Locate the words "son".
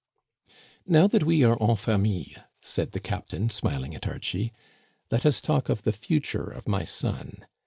6.83-7.45